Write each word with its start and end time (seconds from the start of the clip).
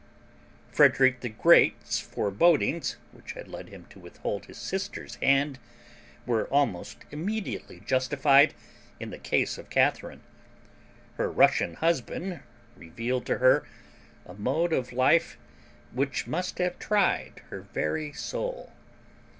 Frederick 0.71 1.19
the 1.19 1.29
Great's 1.29 1.99
forebodings, 1.99 2.97
which 3.11 3.33
had 3.33 3.47
led 3.47 3.69
him 3.69 3.85
to 3.91 3.99
withhold 3.99 4.45
his 4.47 4.57
sister's 4.57 5.13
hand, 5.17 5.59
were 6.25 6.47
almost 6.47 7.05
immediately 7.11 7.79
justified 7.85 8.55
in 8.99 9.11
the 9.11 9.19
case 9.19 9.59
of 9.59 9.69
Catharine. 9.69 10.21
Her 11.17 11.29
Russian 11.29 11.75
husband 11.75 12.39
revealed 12.75 13.27
to 13.27 13.37
her 13.37 13.63
a 14.25 14.33
mode 14.33 14.73
of 14.73 14.91
life 14.91 15.37
which 15.91 16.25
must 16.25 16.57
have 16.57 16.79
tried 16.79 17.43
her 17.51 17.61
very 17.61 18.11
soul. 18.11 18.73